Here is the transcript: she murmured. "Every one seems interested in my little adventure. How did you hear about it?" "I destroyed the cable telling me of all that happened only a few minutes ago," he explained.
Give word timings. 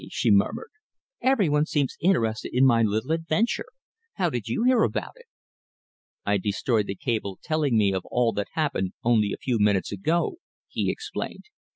she 0.09 0.31
murmured. 0.31 0.71
"Every 1.21 1.47
one 1.47 1.67
seems 1.67 1.95
interested 2.01 2.55
in 2.57 2.65
my 2.65 2.81
little 2.81 3.11
adventure. 3.11 3.67
How 4.15 4.31
did 4.31 4.47
you 4.47 4.63
hear 4.63 4.81
about 4.81 5.11
it?" 5.15 5.27
"I 6.25 6.37
destroyed 6.39 6.87
the 6.87 6.95
cable 6.95 7.37
telling 7.43 7.77
me 7.77 7.93
of 7.93 8.03
all 8.09 8.31
that 8.33 8.47
happened 8.53 8.93
only 9.03 9.31
a 9.31 9.37
few 9.37 9.59
minutes 9.59 9.91
ago," 9.91 10.37
he 10.67 10.89
explained. 10.89 11.43